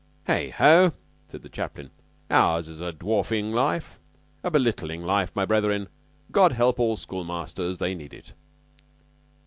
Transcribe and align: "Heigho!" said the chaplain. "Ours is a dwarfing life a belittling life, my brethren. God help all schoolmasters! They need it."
"Heigho!" 0.27 0.93
said 1.27 1.43
the 1.43 1.47
chaplain. 1.49 1.91
"Ours 2.31 2.67
is 2.67 2.81
a 2.81 2.91
dwarfing 2.91 3.51
life 3.51 3.99
a 4.43 4.49
belittling 4.49 5.03
life, 5.03 5.31
my 5.35 5.45
brethren. 5.45 5.89
God 6.31 6.53
help 6.53 6.79
all 6.79 6.97
schoolmasters! 6.97 7.77
They 7.77 7.93
need 7.93 8.15
it." 8.15 8.33